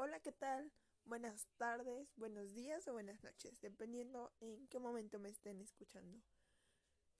Hola, 0.00 0.20
¿qué 0.20 0.30
tal? 0.30 0.70
Buenas 1.06 1.48
tardes, 1.56 2.14
buenos 2.14 2.54
días 2.54 2.86
o 2.86 2.92
buenas 2.92 3.20
noches, 3.24 3.60
dependiendo 3.60 4.32
en 4.38 4.68
qué 4.68 4.78
momento 4.78 5.18
me 5.18 5.28
estén 5.28 5.60
escuchando. 5.60 6.22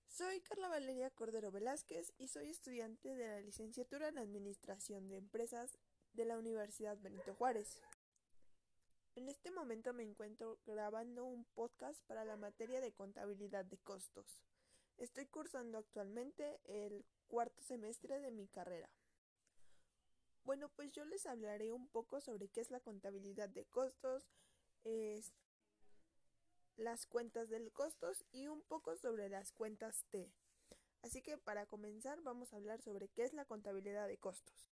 Soy 0.06 0.40
Carla 0.42 0.68
Valeria 0.68 1.10
Cordero 1.10 1.50
Velázquez 1.50 2.12
y 2.18 2.28
soy 2.28 2.50
estudiante 2.50 3.16
de 3.16 3.26
la 3.26 3.40
licenciatura 3.40 4.06
en 4.06 4.18
Administración 4.18 5.08
de 5.08 5.16
Empresas 5.16 5.76
de 6.12 6.24
la 6.24 6.38
Universidad 6.38 6.96
Benito 6.98 7.34
Juárez. 7.34 7.82
En 9.16 9.28
este 9.28 9.50
momento 9.50 9.92
me 9.92 10.04
encuentro 10.04 10.60
grabando 10.64 11.24
un 11.24 11.46
podcast 11.46 12.00
para 12.04 12.24
la 12.24 12.36
materia 12.36 12.80
de 12.80 12.92
contabilidad 12.92 13.64
de 13.64 13.78
costos. 13.78 14.40
Estoy 14.98 15.26
cursando 15.26 15.78
actualmente 15.78 16.60
el 16.62 17.04
cuarto 17.26 17.60
semestre 17.60 18.20
de 18.20 18.30
mi 18.30 18.46
carrera. 18.46 18.88
Bueno, 20.44 20.68
pues 20.70 20.92
yo 20.92 21.04
les 21.04 21.26
hablaré 21.26 21.72
un 21.72 21.88
poco 21.88 22.20
sobre 22.20 22.48
qué 22.48 22.60
es 22.60 22.70
la 22.70 22.80
contabilidad 22.80 23.48
de 23.48 23.64
costos, 23.66 24.28
las 26.76 27.06
cuentas 27.06 27.50
del 27.50 27.72
costos 27.72 28.24
y 28.32 28.48
un 28.48 28.62
poco 28.62 28.96
sobre 28.96 29.28
las 29.28 29.52
cuentas 29.52 30.04
T. 30.10 30.32
Así 31.02 31.22
que 31.22 31.38
para 31.38 31.66
comenzar 31.66 32.20
vamos 32.22 32.52
a 32.52 32.56
hablar 32.56 32.80
sobre 32.80 33.08
qué 33.08 33.24
es 33.24 33.32
la 33.32 33.44
contabilidad 33.44 34.08
de 34.08 34.18
costos. 34.18 34.68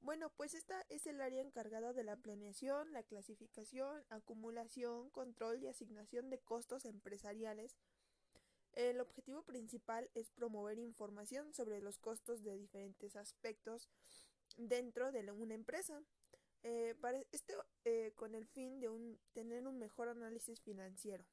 Bueno, 0.00 0.28
pues 0.36 0.54
esta 0.54 0.84
es 0.90 1.06
el 1.06 1.20
área 1.20 1.40
encargada 1.40 1.94
de 1.94 2.04
la 2.04 2.16
planeación, 2.16 2.92
la 2.92 3.02
clasificación, 3.02 4.04
acumulación, 4.10 5.08
control 5.10 5.62
y 5.62 5.66
asignación 5.66 6.28
de 6.28 6.38
costos 6.38 6.84
empresariales. 6.84 7.76
El 8.72 9.00
objetivo 9.00 9.44
principal 9.44 10.10
es 10.14 10.30
promover 10.30 10.78
información 10.78 11.54
sobre 11.54 11.80
los 11.80 11.96
costos 11.98 12.42
de 12.42 12.58
diferentes 12.58 13.16
aspectos 13.16 13.88
dentro 14.56 15.12
de 15.12 15.30
una 15.32 15.54
empresa. 15.54 16.02
Eh, 16.62 16.94
esto 17.32 17.64
eh, 17.84 18.12
con 18.16 18.34
el 18.34 18.46
fin 18.46 18.80
de 18.80 18.88
tener 19.32 19.66
un 19.66 19.78
mejor 19.78 20.08
análisis 20.08 20.60
financiero. 20.60 21.24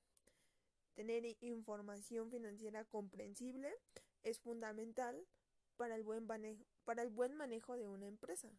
Tener 0.93 1.37
información 1.39 2.29
financiera 2.29 2.83
comprensible 2.83 3.73
es 4.23 4.39
fundamental 4.39 5.25
para 5.77 5.95
el 5.95 6.03
buen 6.03 6.25
manejo 7.35 7.77
de 7.77 7.87
una 7.87 8.07
empresa. 8.07 8.51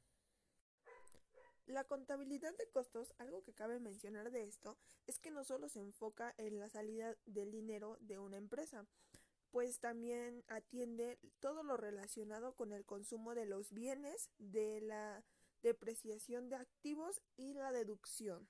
La 1.66 1.84
contabilidad 1.84 2.56
de 2.56 2.68
costos, 2.68 3.14
algo 3.18 3.42
que 3.42 3.54
cabe 3.54 3.78
mencionar 3.78 4.32
de 4.32 4.44
esto, 4.44 4.78
es 5.06 5.20
que 5.20 5.30
no 5.30 5.44
solo 5.44 5.68
se 5.68 5.80
enfoca 5.80 6.34
en 6.36 6.58
la 6.58 6.68
salida 6.68 7.16
del 7.26 7.52
dinero 7.52 7.98
de 8.00 8.18
una 8.18 8.36
empresa, 8.36 8.84
pues 9.52 9.78
también 9.80 10.42
atiende 10.48 11.18
todo 11.38 11.62
lo 11.62 11.76
relacionado 11.76 12.54
con 12.54 12.72
el 12.72 12.84
consumo 12.84 13.34
de 13.34 13.44
los 13.44 13.72
bienes, 13.72 14.30
de 14.38 14.80
la 14.80 15.22
depreciación 15.62 16.48
de 16.48 16.56
activos 16.56 17.20
y 17.36 17.52
la 17.52 17.70
deducción. 17.70 18.48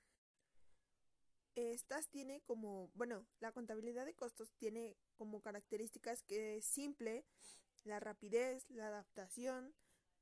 Estas 1.55 2.07
tiene 2.07 2.41
como, 2.41 2.89
bueno, 2.95 3.27
la 3.39 3.51
contabilidad 3.51 4.05
de 4.05 4.15
costos 4.15 4.51
tiene 4.55 4.97
como 5.17 5.41
características 5.41 6.23
que 6.23 6.57
es 6.57 6.65
simple, 6.65 7.25
la 7.83 7.99
rapidez, 7.99 8.65
la 8.69 8.87
adaptación, 8.87 9.75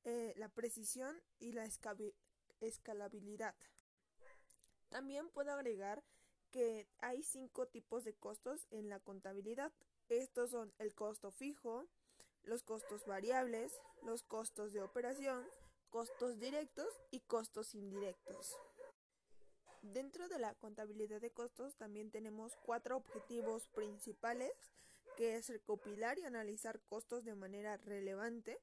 eh, 0.04 0.34
la 0.36 0.50
precisión 0.50 1.22
y 1.40 1.54
la 1.54 1.70
escalabilidad. 2.60 3.56
También 4.90 5.30
puedo 5.30 5.54
agregar 5.54 6.04
que 6.50 6.88
hay 6.98 7.23
cinco 7.23 7.68
tipos 7.68 8.04
de 8.04 8.14
costos 8.14 8.68
en 8.72 8.90
la 8.90 9.00
contabilidad, 9.00 9.72
estos 10.17 10.52
son 10.52 10.73
el 10.80 10.94
costo 10.94 11.31
fijo, 11.31 11.86
los 12.44 12.64
costos 12.64 13.06
variables, 13.06 13.80
los 14.04 14.23
costos 14.23 14.73
de 14.73 14.81
operación, 14.81 15.45
costos 15.90 16.40
directos 16.40 16.88
y 17.12 17.22
costos 17.22 17.76
indirectos. 17.76 18.58
Dentro 19.82 20.28
de 20.28 20.39
la 20.39 20.54
contabilidad 20.56 21.22
de 21.22 21.32
costos 21.32 21.76
también 21.76 22.12
tenemos 22.12 22.56
cuatro 22.66 22.98
objetivos 22.98 23.67
principales, 23.70 24.52
que 25.17 25.36
es 25.36 25.49
recopilar 25.49 26.20
y 26.20 26.23
analizar 26.23 26.80
costos 26.82 27.26
de 27.26 27.36
manera 27.36 27.78
relevante. 27.78 28.60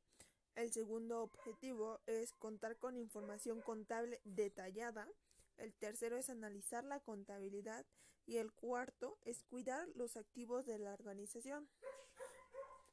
El 0.55 0.73
segundo 0.73 1.23
objetivo 1.23 2.01
es 2.07 2.33
contar 2.33 2.77
con 2.77 2.97
información 2.97 3.61
contable 3.61 4.21
detallada 4.25 5.09
el 5.59 5.75
tercero 5.75 6.17
es 6.17 6.31
analizar 6.31 6.85
la 6.85 7.01
contabilidad 7.01 7.85
y 8.27 8.39
el 8.39 8.53
cuarto 8.53 9.19
es 9.25 9.43
cuidar 9.45 9.89
los 9.95 10.17
activos 10.17 10.67
de 10.67 10.79
la 10.79 10.93
organización. 10.93 11.69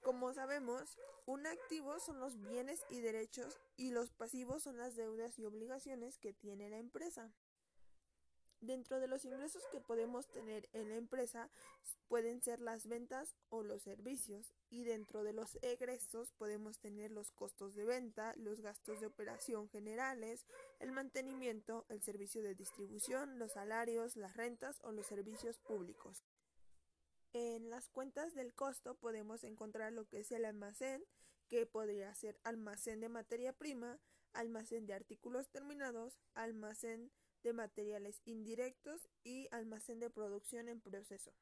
Como 0.02 0.34
sabemos, 0.34 0.98
un 1.26 1.48
activo 1.48 2.00
son 2.00 2.20
los 2.20 2.40
bienes 2.40 2.86
y 2.90 3.02
derechos 3.02 3.60
y 3.76 3.90
los 3.90 4.12
pasivos 4.12 4.64
son 4.64 4.78
las 4.78 4.96
deudas 4.96 5.40
y 5.40 5.46
obligaciones 5.46 6.20
que 6.20 6.34
tiene 6.34 6.70
la 6.70 6.78
empresa. 6.78 7.34
Dentro 8.62 9.00
de 9.00 9.08
los 9.08 9.26
ingresos 9.26 9.64
que 9.72 9.80
podemos 9.80 10.28
tener 10.28 10.68
en 10.74 10.90
la 10.90 10.96
empresa 10.96 11.50
pueden 12.08 12.42
ser 12.42 12.60
las 12.62 12.88
ventas 12.88 13.36
o 13.50 13.64
los 13.64 13.84
servicios 13.84 14.54
y 14.70 14.84
dentro 14.84 15.24
de 15.24 15.34
los 15.34 15.58
egresos 15.62 16.32
podemos 16.32 16.80
tener 16.80 17.12
los 17.12 17.32
costos 17.32 17.76
de 17.76 17.86
venta, 17.86 18.34
los 18.38 18.62
gastos 18.62 19.00
de 19.00 19.08
operación 19.08 19.70
generales, 19.70 20.46
el 20.80 20.92
mantenimiento, 20.92 21.86
el 21.90 22.02
servicio 22.02 22.42
de 22.44 22.56
distribución, 22.56 23.40
los 23.40 23.54
salarios, 23.54 24.16
las 24.16 24.36
rentas 24.36 24.80
o 24.84 24.92
los 24.92 25.06
servicios 25.06 25.60
públicos. 25.60 26.24
En 27.34 27.70
las 27.70 27.90
cuentas 27.90 28.34
del 28.34 28.54
costo 28.54 28.96
podemos 28.96 29.44
encontrar 29.44 29.92
lo 29.92 30.08
que 30.08 30.20
es 30.20 30.32
el 30.32 30.46
almacén, 30.46 31.04
que 31.50 31.66
podría 31.66 32.16
ser 32.16 32.40
almacén 32.44 33.02
de 33.02 33.10
materia 33.10 33.52
prima, 33.52 34.00
almacén 34.34 34.86
de 34.86 34.94
artículos 34.94 35.50
terminados, 35.50 36.18
almacén 36.34 37.08
de 37.08 37.25
materiales 37.54 38.22
indirectos 38.26 39.10
y 39.24 39.48
almacén 39.52 40.00
de 40.00 40.10
producción 40.10 40.70
en 40.70 40.82
proceso. 40.82 41.34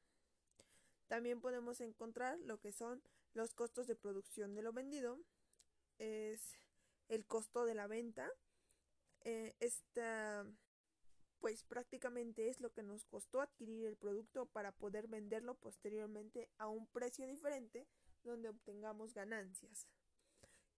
También 1.07 1.41
podemos 1.41 1.81
encontrar 1.81 2.39
lo 2.39 2.59
que 2.59 2.71
son 2.71 3.01
los 3.33 3.53
costos 3.53 3.87
de 3.87 3.95
producción 3.95 4.55
de 4.55 4.61
lo 4.61 4.73
vendido, 4.73 5.19
es 5.97 6.57
el 7.09 7.25
costo 7.25 7.65
de 7.65 7.75
la 7.75 7.87
venta. 7.87 8.29
Eh, 9.25 9.55
esta, 9.59 10.45
pues 11.39 11.63
prácticamente 11.63 12.49
es 12.49 12.59
lo 12.59 12.71
que 12.71 12.83
nos 12.83 13.05
costó 13.05 13.41
adquirir 13.41 13.85
el 13.85 13.95
producto 13.95 14.45
para 14.45 14.71
poder 14.71 15.07
venderlo 15.07 15.55
posteriormente 15.55 16.49
a 16.57 16.67
un 16.67 16.87
precio 16.87 17.27
diferente 17.27 17.87
donde 18.23 18.49
obtengamos 18.49 19.13
ganancias. 19.13 19.87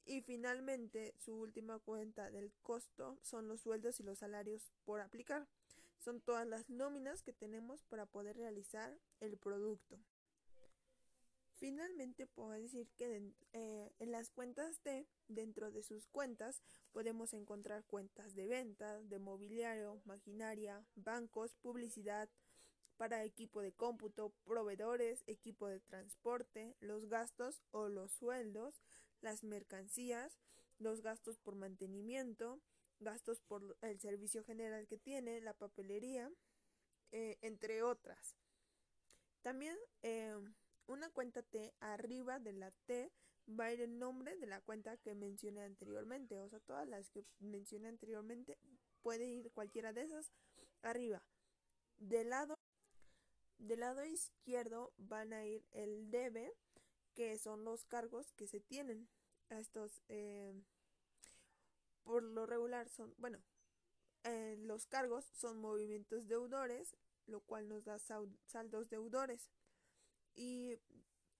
Y 0.06 0.22
finalmente, 0.22 1.16
su 1.18 1.36
última 1.36 1.80
cuenta 1.80 2.30
del 2.30 2.52
costo 2.62 3.18
son 3.24 3.48
los 3.48 3.62
sueldos 3.62 4.00
y 4.00 4.04
los 4.04 4.20
salarios 4.20 4.72
por 4.86 5.02
aplicar. 5.02 5.48
Son 5.98 6.22
todas 6.22 6.48
las 6.48 6.70
nóminas 6.70 7.24
que 7.24 7.34
tenemos 7.34 7.84
para 7.86 8.06
poder 8.06 8.38
realizar 8.38 8.96
el 9.20 9.38
producto. 9.38 10.00
Finalmente, 11.56 12.28
puedo 12.28 12.52
decir 12.52 12.88
que 12.98 13.32
eh, 13.54 13.92
en 13.98 14.12
las 14.12 14.30
cuentas 14.30 14.84
de 14.84 15.08
dentro 15.28 15.72
de 15.72 15.82
sus 15.82 16.06
cuentas 16.08 16.62
podemos 16.92 17.34
encontrar 17.34 17.84
cuentas 17.86 18.36
de 18.36 18.48
venta, 18.48 19.02
de 19.02 19.20
mobiliario, 19.20 20.02
maquinaria, 20.06 20.86
bancos, 20.96 21.56
publicidad, 21.56 22.30
para 22.98 23.24
equipo 23.24 23.62
de 23.62 23.72
cómputo, 23.72 24.32
proveedores, 24.46 25.24
equipo 25.28 25.68
de 25.68 25.80
transporte, 25.80 26.76
los 26.80 27.08
gastos 27.08 27.62
o 27.72 27.90
los 27.90 28.12
sueldos, 28.12 28.82
las 29.26 29.44
mercancías, 29.44 30.40
los 30.78 31.02
gastos 31.02 31.38
por 31.38 31.56
mantenimiento, 31.56 32.62
gastos 33.00 33.42
por 33.42 33.78
el 33.82 34.00
servicio 34.00 34.44
general 34.44 34.88
que 34.88 34.98
tiene, 34.98 35.42
la 35.42 35.54
papelería, 35.54 36.32
eh, 37.12 37.38
entre 37.42 37.84
otras. 37.84 38.38
También 39.42 39.78
eh, 40.04 40.36
una 40.88 41.10
cuenta 41.10 41.42
T 41.44 41.74
arriba 41.80 42.40
de 42.40 42.54
la 42.54 42.72
T 42.86 43.12
va 43.48 43.66
a 43.66 43.74
ir 43.74 43.82
el 43.82 44.00
nombre 44.00 44.38
de 44.38 44.48
la 44.48 44.62
cuenta 44.62 44.98
que 44.98 45.16
mencioné 45.16 45.64
anteriormente. 45.64 46.40
O 46.40 46.48
sea, 46.48 46.60
todas 46.60 46.88
las 46.88 47.10
que 47.10 47.26
mencioné 47.40 47.90
anteriormente 47.90 48.58
puede 49.02 49.26
ir 49.26 49.52
cualquiera 49.52 49.92
de 49.92 50.04
esas 50.04 50.32
arriba. 50.82 51.24
Del 51.98 52.30
lado 52.30 52.56
del 53.58 53.80
lado 53.80 54.06
izquierdo 54.06 54.94
van 54.98 55.34
a 55.34 55.46
ir 55.46 55.66
el 55.72 56.12
debe, 56.12 56.54
que 57.16 57.38
son 57.38 57.64
los 57.64 57.86
cargos 57.86 58.34
que 58.34 58.48
se 58.48 58.60
tienen. 58.60 59.08
Estos, 59.50 60.02
eh, 60.10 60.54
por 62.04 62.24
lo 62.24 62.46
regular, 62.46 62.90
son, 62.90 63.14
bueno, 63.18 63.40
eh, 64.24 64.56
los 64.60 64.88
cargos 64.88 65.26
son 65.26 65.60
movimientos 65.60 66.28
deudores, 66.28 66.96
lo 67.28 67.42
cual 67.42 67.68
nos 67.68 67.84
da 67.86 68.00
saldos 68.00 68.90
deudores. 68.90 69.50
Y 70.36 70.78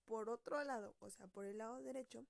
por 0.04 0.28
otro 0.30 0.62
lado, 0.64 0.94
o 1.00 1.10
sea, 1.10 1.26
por 1.26 1.44
el 1.44 1.58
lado 1.58 1.82
derecho, 1.82 2.26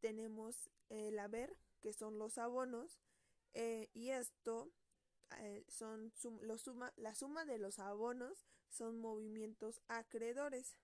tenemos 0.00 0.70
el 0.88 1.18
haber, 1.18 1.56
que 1.80 1.92
son 1.92 2.18
los 2.18 2.38
abonos, 2.38 2.98
eh, 3.54 3.88
y 3.92 4.10
esto 4.10 4.72
son 5.68 6.12
suma, 6.58 6.92
la 6.96 7.14
suma 7.14 7.44
de 7.44 7.58
los 7.58 7.78
abonos 7.78 8.48
son 8.68 8.98
movimientos 8.98 9.80
acreedores. 9.88 10.76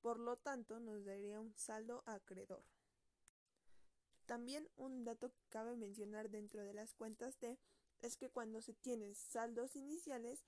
Por 0.00 0.20
lo 0.20 0.36
tanto, 0.36 0.78
nos 0.78 1.04
daría 1.04 1.40
un 1.40 1.52
saldo 1.56 2.02
acreedor. 2.06 2.62
También 4.26 4.68
un 4.76 5.04
dato 5.04 5.30
que 5.30 5.44
cabe 5.48 5.76
mencionar 5.76 6.30
dentro 6.30 6.64
de 6.64 6.74
las 6.74 6.94
cuentas 6.94 7.38
de 7.40 7.58
es 8.00 8.16
que 8.16 8.28
cuando 8.28 8.60
se 8.60 8.74
tienen 8.74 9.14
saldos 9.14 9.76
iniciales, 9.76 10.44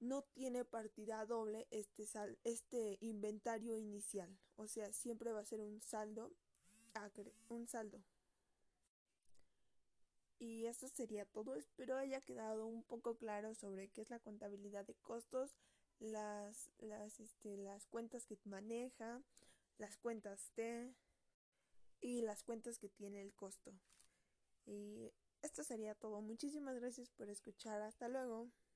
no 0.00 0.22
tiene 0.22 0.64
partida 0.64 1.24
doble 1.26 1.66
este, 1.70 2.06
sal, 2.06 2.38
este 2.44 2.98
inventario 3.00 3.76
inicial. 3.76 4.38
O 4.56 4.66
sea, 4.68 4.92
siempre 4.92 5.32
va 5.32 5.40
a 5.40 5.46
ser 5.46 5.60
un 5.60 5.80
saldo, 5.80 6.30
un 7.48 7.66
saldo. 7.66 8.00
Y 10.38 10.66
eso 10.66 10.88
sería 10.88 11.24
todo. 11.24 11.56
Espero 11.56 11.96
haya 11.96 12.20
quedado 12.20 12.66
un 12.66 12.84
poco 12.84 13.16
claro 13.16 13.54
sobre 13.54 13.88
qué 13.88 14.02
es 14.02 14.10
la 14.10 14.20
contabilidad 14.20 14.84
de 14.84 14.94
costos, 14.94 15.56
las, 15.98 16.70
las, 16.78 17.18
este, 17.18 17.56
las 17.56 17.86
cuentas 17.86 18.24
que 18.24 18.38
maneja, 18.44 19.20
las 19.78 19.96
cuentas 19.96 20.52
T 20.54 20.94
y 22.00 22.22
las 22.22 22.42
cuentas 22.42 22.78
que 22.78 22.88
tiene 22.88 23.20
el 23.22 23.34
costo. 23.34 23.74
Y 24.66 25.12
esto 25.42 25.64
sería 25.64 25.94
todo. 25.94 26.20
Muchísimas 26.20 26.76
gracias 26.76 27.10
por 27.10 27.28
escuchar. 27.30 27.82
Hasta 27.82 28.08
luego. 28.08 28.50